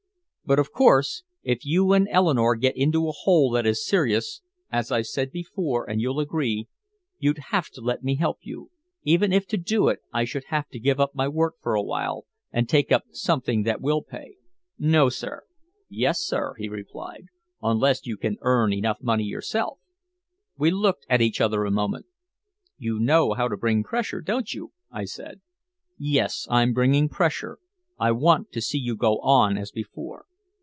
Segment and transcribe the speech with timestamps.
[0.43, 4.91] But of course if you and Eleanore get into a hole that is serious as
[4.91, 6.67] I said before and you'll agree,
[7.19, 8.69] you'd have to let me help you
[9.03, 11.81] even if to do it I should have to give up my work for a
[11.81, 14.35] while and take up something that will pay."
[14.77, 15.43] "No sir!"
[15.89, 17.27] "Yes sir," he replied.
[17.63, 19.79] "Unless you can earn enough money yourself."
[20.57, 22.07] We looked at each other a moment.
[22.77, 25.39] "You know how to bring pressure, don't you?" I said.
[25.97, 27.57] "Yes, I'm bringing pressure.
[27.97, 30.25] I want to see you go on as before."